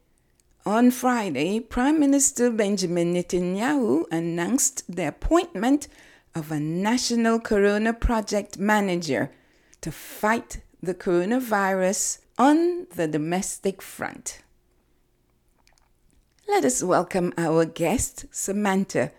on 0.69 0.91
Friday, 0.91 1.59
Prime 1.59 1.99
Minister 1.99 2.51
Benjamin 2.51 3.15
Netanyahu 3.15 4.05
announced 4.13 4.85
the 4.87 5.09
appointment 5.09 5.89
of 6.35 6.53
a 6.53 6.61
national 6.61 7.41
corona 7.41 7.95
project 7.95 8.59
manager 8.59 9.31
to 9.81 9.91
fight 9.91 10.61
the 10.83 10.95
coronavirus 10.95 12.19
on 12.37 12.87
the 12.95 13.09
domestic 13.09 13.81
front. 13.81 14.41
Let 16.47 16.67
us 16.67 16.83
welcome 16.83 17.33
our 17.39 17.65
guest, 17.65 18.27
Samantha, 18.31 19.11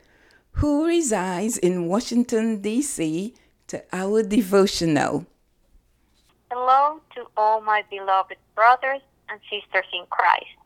who 0.52 0.86
resides 0.86 1.58
in 1.58 1.88
Washington, 1.88 2.62
D.C., 2.62 3.34
to 3.70 3.84
our 3.92 4.22
devotional. 4.22 5.26
Hello 6.52 7.02
to 7.16 7.26
all 7.36 7.60
my 7.62 7.84
beloved 7.90 8.38
brothers 8.54 9.02
and 9.30 9.40
sisters 9.50 9.86
in 9.94 10.06
Christ. 10.12 10.59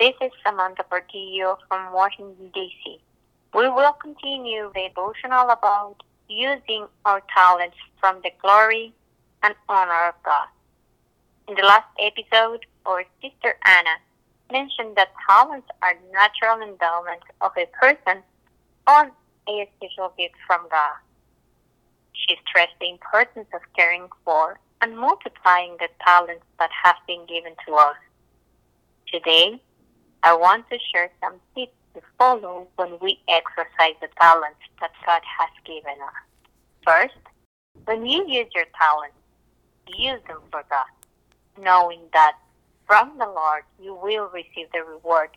This 0.00 0.14
is 0.20 0.32
Samantha 0.44 0.82
Portillo 0.82 1.56
from 1.68 1.92
Washington, 1.92 2.50
D.C. 2.52 2.98
We 3.54 3.68
will 3.68 3.92
continue 3.92 4.68
the 4.74 4.88
devotional 4.88 5.48
about 5.50 6.02
using 6.28 6.86
our 7.04 7.22
talents 7.32 7.76
from 8.00 8.20
the 8.24 8.32
glory 8.42 8.92
and 9.44 9.54
honor 9.68 10.08
of 10.08 10.14
God. 10.24 10.48
In 11.46 11.54
the 11.54 11.62
last 11.62 11.86
episode, 12.00 12.66
our 12.84 13.04
sister 13.22 13.54
Anna 13.64 13.96
mentioned 14.50 14.96
that 14.96 15.12
talents 15.30 15.68
are 15.80 15.94
natural 16.12 16.60
endowments 16.68 17.26
of 17.40 17.52
a 17.56 17.66
person 17.66 18.20
on 18.88 19.12
a 19.48 19.70
special 19.76 20.12
gift 20.18 20.34
from 20.44 20.66
God. 20.72 20.96
She 22.14 22.36
stressed 22.48 22.74
the 22.80 22.90
importance 22.90 23.46
of 23.54 23.60
caring 23.76 24.08
for 24.24 24.58
and 24.80 24.98
multiplying 24.98 25.76
the 25.78 25.88
talents 26.04 26.44
that 26.58 26.70
have 26.82 26.96
been 27.06 27.24
given 27.26 27.54
to 27.68 27.74
us. 27.74 27.96
Today, 29.06 29.60
I 30.24 30.34
want 30.34 30.68
to 30.70 30.78
share 30.90 31.10
some 31.20 31.34
tips 31.54 31.76
to 31.94 32.00
follow 32.18 32.66
when 32.76 32.98
we 33.02 33.18
exercise 33.28 33.94
the 34.00 34.08
talents 34.18 34.58
that 34.80 34.90
God 35.04 35.20
has 35.38 35.50
given 35.66 36.00
us. 36.02 36.14
First, 36.82 37.14
when 37.84 38.06
you 38.06 38.26
use 38.26 38.48
your 38.54 38.64
talents, 38.80 39.16
use 39.86 40.20
them 40.26 40.40
for 40.50 40.64
God, 40.70 40.86
knowing 41.62 42.00
that 42.14 42.38
from 42.86 43.18
the 43.18 43.26
Lord 43.26 43.64
you 43.78 43.94
will 43.94 44.30
receive 44.32 44.68
the 44.72 44.82
reward 44.82 45.28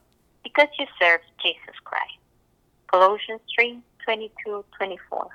because 0.41 0.69
you 0.79 0.85
serve 0.99 1.19
Jesus 1.43 1.75
Christ. 1.83 2.17
Colossians 2.89 3.41
3 3.59 3.81
22 4.05 4.63
24. 4.77 5.27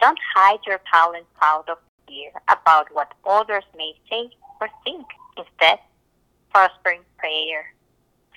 Don't 0.00 0.18
hide 0.36 0.60
your 0.64 0.80
talents 0.92 1.28
out 1.42 1.68
of 1.68 1.78
fear 2.06 2.30
about 2.48 2.86
what 2.92 3.12
others 3.26 3.64
may 3.76 3.94
say 4.08 4.30
or 4.60 4.68
think. 4.84 5.06
Instead, 5.36 5.80
prosper 6.52 6.90
in 6.90 7.00
prayer, 7.18 7.72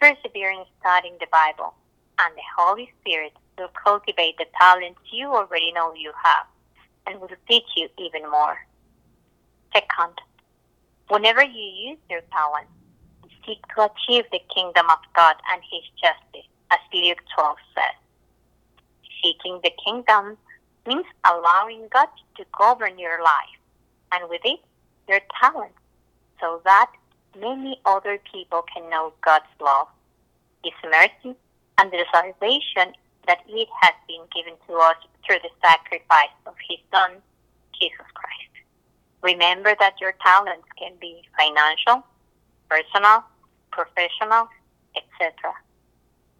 persevere 0.01 0.49
in 0.51 0.65
studying 0.79 1.15
the 1.19 1.27
Bible, 1.31 1.73
and 2.19 2.35
the 2.35 2.41
Holy 2.57 2.91
Spirit 2.99 3.33
will 3.57 3.69
cultivate 3.83 4.35
the 4.37 4.47
talents 4.59 4.99
you 5.13 5.27
already 5.27 5.71
know 5.73 5.93
you 5.95 6.11
have 6.23 6.47
and 7.05 7.21
will 7.21 7.29
teach 7.47 7.69
you 7.77 7.87
even 7.99 8.29
more. 8.29 8.57
Second, 9.73 10.17
whenever 11.07 11.43
you 11.43 11.89
use 11.89 11.99
your 12.09 12.21
talents, 12.33 12.71
seek 13.45 13.59
to 13.75 13.89
achieve 13.89 14.25
the 14.31 14.41
kingdom 14.53 14.89
of 14.89 14.99
God 15.15 15.35
and 15.53 15.61
His 15.71 15.83
justice, 16.01 16.49
as 16.71 16.79
Luke 16.93 17.21
12 17.37 17.57
says. 17.75 17.97
Seeking 19.23 19.59
the 19.63 19.71
kingdom 19.85 20.37
means 20.87 21.05
allowing 21.29 21.87
God 21.93 22.09
to 22.37 22.45
govern 22.57 22.97
your 22.97 23.21
life, 23.21 23.59
and 24.11 24.29
with 24.29 24.41
it, 24.43 24.59
your 25.07 25.19
talent, 25.39 25.73
so 26.39 26.61
that 26.65 26.91
many 27.39 27.79
other 27.85 28.19
people 28.31 28.63
can 28.73 28.89
know 28.89 29.13
God's 29.23 29.45
love, 29.59 29.87
His 30.63 30.73
mercy, 30.83 31.35
and 31.77 31.91
the 31.91 32.05
salvation 32.11 32.93
that 33.27 33.39
it 33.47 33.67
has 33.81 33.93
been 34.07 34.21
given 34.35 34.53
to 34.67 34.73
us 34.75 34.95
through 35.25 35.39
the 35.43 35.49
sacrifice 35.61 36.35
of 36.45 36.55
His 36.69 36.79
Son, 36.91 37.11
Jesus 37.79 38.05
Christ. 38.13 38.41
Remember 39.21 39.75
that 39.79 40.01
your 40.01 40.13
talents 40.23 40.67
can 40.77 40.93
be 40.99 41.21
financial, 41.37 42.03
personal, 42.69 43.23
professional, 43.71 44.47
etc. 44.95 45.53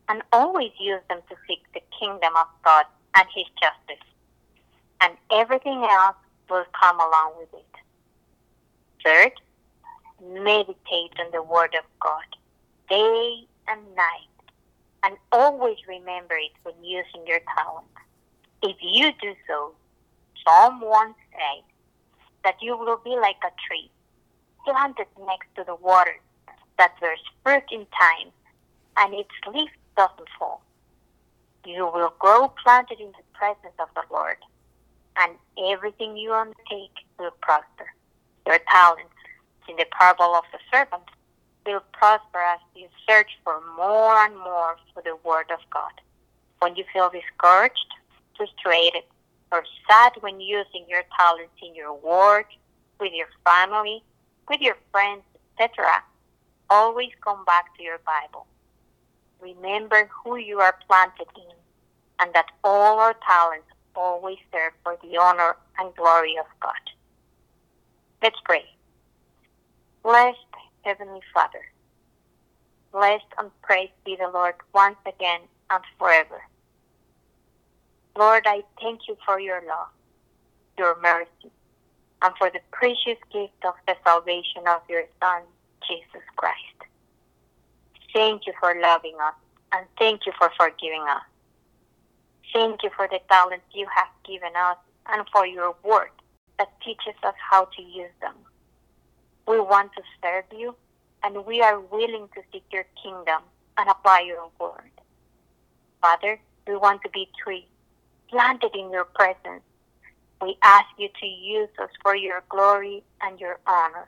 And 0.10 0.24
always 0.34 0.72
use 0.80 1.02
them 1.10 1.20
to 1.30 1.36
seek 1.48 1.62
the 1.74 1.82
kingdom 1.98 2.34
of 2.36 2.48
God 2.66 2.86
and 3.16 3.28
His 3.34 3.46
justice. 3.62 4.06
And 5.00 5.14
everything 5.32 5.84
else 5.90 6.16
will 6.50 6.66
come 6.80 7.00
along 7.00 7.34
with 7.40 7.54
it. 7.54 7.66
Third, 9.04 9.32
meditate 10.22 11.14
on 11.20 11.32
the 11.32 11.44
Word 11.44 11.76
of 11.78 11.86
God 12.00 12.24
day 12.90 13.44
and 13.68 13.82
night. 13.96 14.28
And 15.04 15.18
always 15.32 15.78
remember 15.88 16.36
it 16.36 16.52
when 16.64 16.76
using 16.84 17.26
your 17.26 17.40
talent. 17.58 17.88
If 18.62 18.78
you 18.82 19.12
do 19.22 19.34
so, 19.48 19.72
someone 20.48 21.16
said 21.32 21.64
that 22.44 22.56
you 22.62 22.78
will 22.78 23.00
be 23.04 23.12
like 23.12 23.38
a 23.44 23.52
tree 23.68 23.90
planted 24.66 25.08
next 25.26 25.48
to 25.56 25.64
the 25.66 25.76
water 25.76 26.20
that 26.78 26.94
bears 27.00 27.20
fruit 27.44 27.64
in 27.72 27.86
time 28.00 28.32
and 28.98 29.14
its 29.14 29.30
leaf 29.54 29.70
doesn't 29.98 30.30
fall. 30.38 30.62
You 31.66 31.86
will 31.86 32.14
grow 32.20 32.52
planted 32.64 33.00
in 33.00 33.08
the 33.08 33.24
presence 33.34 33.76
of 33.80 33.88
the 33.96 34.02
Lord, 34.12 34.38
and 35.18 35.34
everything 35.72 36.18
you 36.18 36.34
undertake 36.34 36.96
will 37.20 37.32
prosper. 37.42 37.86
Your 38.48 38.60
talents 38.72 39.14
in 39.68 39.76
the 39.78 39.86
parable 39.98 40.36
of 40.36 40.44
the 40.52 40.60
servant 40.72 41.04
will 41.66 41.82
prosper 41.94 42.40
as 42.40 42.60
you 42.76 42.88
search 43.08 43.32
for 43.44 43.62
more 43.78 44.16
and 44.26 44.36
more 44.38 44.78
for 44.94 45.02
the 45.04 45.16
Word 45.24 45.52
of 45.52 45.60
God. 45.72 45.92
When 46.60 46.76
you 46.76 46.84
feel 46.94 47.10
discouraged, 47.10 47.94
frustrated, 48.36 49.04
or 49.52 49.64
sad 49.88 50.14
when 50.22 50.40
using 50.40 50.86
your 50.88 51.04
talents 51.18 51.54
in 51.62 51.76
your 51.76 51.94
work, 51.94 52.48
with 53.00 53.12
your 53.14 53.28
family, 53.44 54.04
with 54.48 54.62
your 54.62 54.78
friends, 54.92 55.24
etc., 55.60 55.86
always 56.70 57.10
come 57.24 57.44
back 57.46 57.76
to 57.78 57.84
your 57.84 58.00
Bible. 58.06 58.46
Remember 59.42 60.10
who 60.24 60.38
you 60.38 60.60
are 60.60 60.78
planted 60.88 61.28
in, 61.36 61.56
and 62.20 62.34
that 62.34 62.46
all 62.64 63.00
our 63.00 63.16
talents 63.28 63.68
always 63.96 64.38
serve 64.54 64.74
for 64.84 64.98
the 65.04 65.18
honor 65.18 65.56
and 65.80 65.94
glory 65.96 66.38
of 66.40 66.46
God. 66.62 66.74
Let's 68.22 68.40
pray. 68.46 68.61
Blessed 70.22 70.38
Heavenly 70.84 71.22
Father, 71.34 71.66
blessed 72.92 73.26
and 73.40 73.50
praised 73.64 73.94
be 74.06 74.16
the 74.16 74.30
Lord 74.32 74.54
once 74.72 75.00
again 75.08 75.40
and 75.72 75.84
forever. 75.98 76.44
Lord, 78.16 78.44
I 78.46 78.62
thank 78.80 79.08
you 79.08 79.18
for 79.26 79.40
your 79.40 79.64
love, 79.68 79.88
your 80.78 80.96
mercy, 81.02 81.50
and 82.22 82.36
for 82.38 82.52
the 82.52 82.60
precious 82.72 83.18
gift 83.34 83.66
of 83.66 83.74
the 83.88 83.96
salvation 84.04 84.68
of 84.68 84.82
your 84.88 85.06
Son, 85.20 85.42
Jesus 85.90 86.22
Christ. 86.36 86.78
Thank 88.14 88.46
you 88.46 88.54
for 88.60 88.80
loving 88.80 89.16
us, 89.24 89.34
and 89.74 89.88
thank 89.98 90.28
you 90.28 90.34
for 90.38 90.52
forgiving 90.56 91.04
us. 91.10 91.24
Thank 92.54 92.84
you 92.84 92.92
for 92.96 93.08
the 93.08 93.22
talents 93.28 93.66
you 93.74 93.88
have 93.96 94.10
given 94.24 94.56
us 94.56 94.78
and 95.08 95.28
for 95.34 95.48
your 95.48 95.76
word 95.84 96.12
that 96.60 96.70
teaches 96.86 97.16
us 97.24 97.34
how 97.50 97.66
to 97.76 97.82
use 97.82 98.14
them. 98.22 98.36
We 99.52 99.60
want 99.60 99.92
to 99.98 100.02
serve 100.24 100.46
you, 100.58 100.76
and 101.26 101.46
we 101.46 101.62
are 101.62 101.78
willing 101.78 102.30
to 102.36 102.42
seek 102.54 102.64
your 102.72 102.86
kingdom 103.04 103.42
and 103.78 103.90
apply 103.90 104.22
your 104.22 104.50
word. 104.62 104.94
Father, 106.02 106.40
we 106.66 106.78
want 106.78 107.02
to 107.02 107.10
be 107.10 107.28
trees 107.44 107.66
planted 108.30 108.74
in 108.74 108.90
your 108.92 109.04
presence. 109.04 109.66
We 110.42 110.58
ask 110.64 110.86
you 110.98 111.10
to 111.20 111.26
use 111.26 111.68
us 111.82 111.90
for 112.02 112.16
your 112.16 112.44
glory 112.48 113.04
and 113.22 113.42
your 113.42 113.60
honor, 113.68 114.08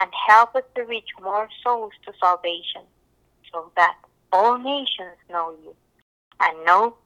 and 0.00 0.10
help 0.26 0.56
us 0.56 0.64
to 0.74 0.84
reach 0.84 1.10
more 1.20 1.50
souls 1.62 1.92
to 2.06 2.14
salvation, 2.18 2.84
so 3.52 3.70
that 3.76 3.96
all 4.32 4.56
nations 4.56 5.18
know 5.28 5.54
you 5.62 5.74
and 6.40 6.64
know 6.64 6.96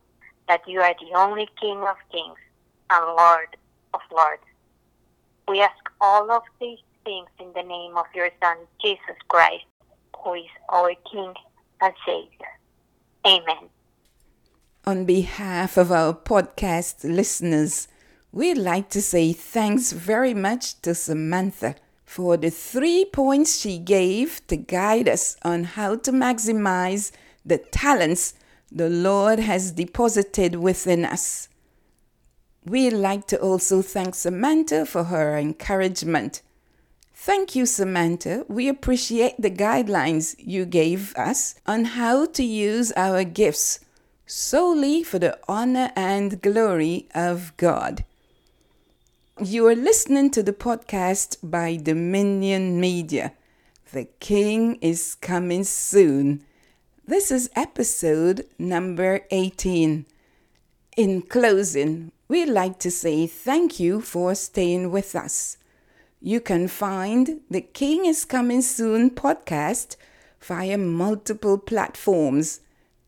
that 0.46 0.62
you 0.68 0.80
are 0.82 0.94
the 1.00 1.18
only 1.18 1.48
King 1.60 1.78
of 1.78 1.96
kings 2.12 2.38
and 2.90 3.06
Lord 3.06 3.56
of 3.92 4.02
lords. 4.14 4.44
We 5.48 5.60
ask 5.60 5.90
all 6.00 6.30
of 6.30 6.44
these 6.60 6.78
in 7.40 7.52
the 7.54 7.62
name 7.62 7.96
of 7.96 8.06
your 8.14 8.30
Son, 8.40 8.56
Jesus 8.80 9.16
Christ, 9.28 9.64
who 10.16 10.34
is 10.34 10.44
our 10.68 10.92
King 11.10 11.34
and 11.80 11.92
Savior. 12.06 12.52
Amen. 13.26 13.68
On 14.86 15.04
behalf 15.04 15.76
of 15.76 15.90
our 15.90 16.14
podcast 16.14 17.02
listeners, 17.02 17.88
we'd 18.32 18.58
like 18.58 18.88
to 18.90 19.02
say 19.02 19.32
thanks 19.32 19.92
very 19.92 20.34
much 20.34 20.80
to 20.82 20.94
Samantha 20.94 21.74
for 22.04 22.36
the 22.36 22.50
three 22.50 23.04
points 23.04 23.60
she 23.60 23.78
gave 23.78 24.46
to 24.46 24.56
guide 24.56 25.08
us 25.08 25.36
on 25.42 25.64
how 25.64 25.96
to 25.96 26.12
maximize 26.12 27.10
the 27.44 27.58
talents 27.58 28.34
the 28.70 28.88
Lord 28.88 29.40
has 29.40 29.72
deposited 29.72 30.56
within 30.56 31.04
us. 31.04 31.48
We'd 32.64 32.92
like 32.92 33.26
to 33.28 33.40
also 33.40 33.82
thank 33.82 34.14
Samantha 34.14 34.86
for 34.86 35.04
her 35.04 35.36
encouragement. 35.36 36.42
Thank 37.22 37.54
you, 37.54 37.66
Samantha. 37.66 38.46
We 38.48 38.66
appreciate 38.66 39.34
the 39.38 39.50
guidelines 39.50 40.34
you 40.38 40.64
gave 40.64 41.14
us 41.16 41.54
on 41.66 41.84
how 41.84 42.24
to 42.24 42.42
use 42.42 42.92
our 42.92 43.24
gifts 43.24 43.80
solely 44.24 45.02
for 45.02 45.18
the 45.18 45.38
honor 45.46 45.92
and 45.94 46.40
glory 46.40 47.08
of 47.14 47.54
God. 47.58 48.06
You 49.38 49.66
are 49.66 49.74
listening 49.74 50.30
to 50.30 50.42
the 50.42 50.54
podcast 50.54 51.36
by 51.42 51.76
Dominion 51.76 52.80
Media. 52.80 53.34
The 53.92 54.06
King 54.18 54.76
is 54.76 55.14
coming 55.14 55.64
soon. 55.64 56.42
This 57.06 57.30
is 57.30 57.50
episode 57.54 58.46
number 58.58 59.26
18. 59.30 60.06
In 60.96 61.20
closing, 61.20 62.12
we'd 62.28 62.48
like 62.48 62.78
to 62.78 62.90
say 62.90 63.26
thank 63.26 63.78
you 63.78 64.00
for 64.00 64.34
staying 64.34 64.90
with 64.90 65.14
us. 65.14 65.58
You 66.22 66.40
can 66.40 66.68
find 66.68 67.40
the 67.48 67.62
King 67.62 68.04
is 68.04 68.26
Coming 68.26 68.60
Soon 68.60 69.08
podcast 69.08 69.96
via 70.38 70.76
multiple 70.76 71.56
platforms, 71.56 72.60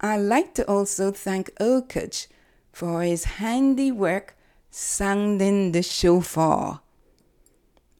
I'd 0.00 0.18
like 0.18 0.54
to 0.54 0.64
also 0.68 1.10
thank 1.10 1.52
Okaj 1.56 2.28
for 2.70 3.02
his 3.02 3.24
handiwork 3.24 4.36
sounding 4.70 5.72
the 5.72 5.82
shofar. 5.82 6.80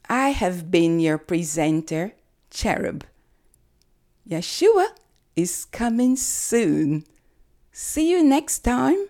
I 0.07 0.29
have 0.29 0.71
been 0.71 0.99
your 0.99 1.17
presenter, 1.17 2.13
Cherub. 2.49 3.03
Yeshua 4.27 4.87
is 5.35 5.65
coming 5.65 6.15
soon. 6.15 7.03
See 7.71 8.09
you 8.11 8.23
next 8.23 8.59
time. 8.59 9.07